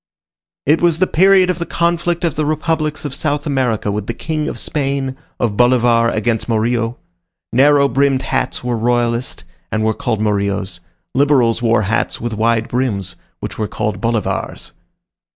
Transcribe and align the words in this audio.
It 0.65 0.81
was 0.81 0.97
the 0.97 1.05
period 1.05 1.51
of 1.51 1.59
the 1.59 1.65
conflict 1.67 2.23
of 2.23 2.33
the 2.33 2.43
republics 2.43 3.05
of 3.05 3.13
South 3.13 3.45
America 3.45 3.91
with 3.91 4.07
the 4.07 4.15
King 4.15 4.47
of 4.47 4.57
Spain, 4.57 5.15
of 5.39 5.55
Bolivar 5.55 6.09
against 6.09 6.49
Morillo. 6.49 6.97
Narrow 7.53 7.87
brimmed 7.87 8.23
hats 8.23 8.63
were 8.63 8.75
royalist, 8.79 9.43
and 9.71 9.83
were 9.83 9.93
called 9.93 10.19
morillos; 10.19 10.79
liberals 11.13 11.61
wore 11.61 11.83
hats 11.83 12.19
with 12.19 12.33
wide 12.33 12.67
brims, 12.67 13.15
which 13.41 13.59
were 13.59 13.67
called 13.67 14.01
bolivars. 14.01 14.71